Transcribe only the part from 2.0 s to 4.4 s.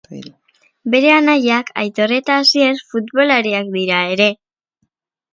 eta Asier futbolariak dira ere.